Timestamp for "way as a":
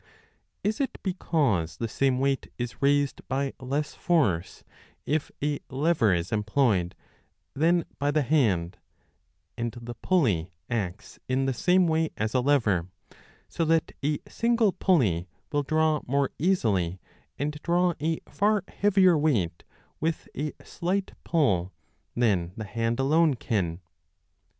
11.85-12.39